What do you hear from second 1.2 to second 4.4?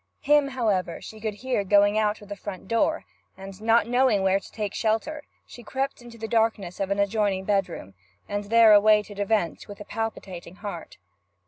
could hear going out of the front door, and, not knowing where